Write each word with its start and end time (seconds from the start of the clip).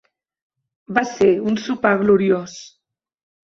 Va 0.99 1.03
ser 1.09 1.29
un 1.53 1.61
sopar 1.67 1.93
gloriós. 2.01 2.59